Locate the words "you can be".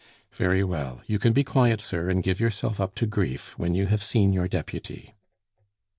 1.05-1.43